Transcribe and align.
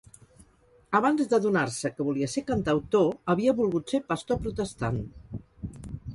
Abans 0.99 1.21
d’adonar-se 1.33 1.91
que 1.97 2.07
volia 2.07 2.31
ser 2.37 2.43
cantautor, 2.47 3.07
havia 3.35 3.57
volgut 3.61 3.95
ser 3.95 4.05
pastor 4.11 4.43
protestant. 4.49 5.01